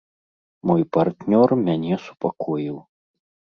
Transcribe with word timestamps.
Мой 0.71 0.81
партнёр 0.97 1.49
мяне 1.67 2.01
супакоіў. 2.09 2.83